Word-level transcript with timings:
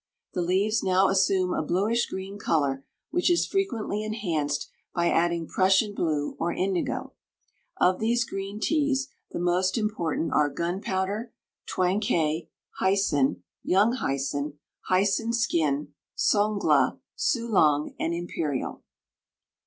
The 0.33 0.41
leaves 0.41 0.81
now 0.81 1.09
assume 1.09 1.53
a 1.53 1.61
bluish 1.61 2.07
green 2.07 2.39
color, 2.39 2.83
which 3.11 3.29
is 3.29 3.45
frequently 3.45 4.03
enhanced 4.03 4.67
by 4.95 5.11
adding 5.11 5.45
Prussian 5.47 5.93
blue 5.93 6.35
or 6.39 6.51
indigo. 6.51 7.13
Of 7.79 7.99
these 7.99 8.25
green 8.25 8.59
teas 8.59 9.09
the 9.29 9.37
most 9.37 9.77
important 9.77 10.33
are 10.33 10.49
Gunpowder, 10.49 11.33
Twankay, 11.67 12.49
Hyson, 12.79 13.43
Young 13.61 13.91
Hyson, 13.91 14.57
Hyson 14.87 15.33
skin, 15.33 15.89
Songla, 16.17 16.97
Soulang, 17.15 17.93
and 17.99 18.11
Imperial. 18.11 18.81